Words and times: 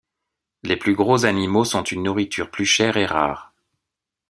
Les 0.63 0.77
plus 0.77 0.95
gros 0.95 1.25
animaux 1.27 1.63
sont 1.63 1.83
une 1.83 2.01
nourriture 2.01 2.49
plus 2.49 2.65
chère 2.65 2.97
et 2.97 3.05
rare. 3.05 3.53